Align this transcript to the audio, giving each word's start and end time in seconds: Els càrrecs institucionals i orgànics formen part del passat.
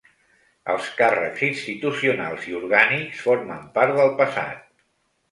Els 0.75 0.85
càrrecs 1.01 1.43
institucionals 1.47 2.47
i 2.51 2.55
orgànics 2.59 3.19
formen 3.27 3.61
part 3.77 3.93
del 3.99 4.15
passat. 4.23 4.65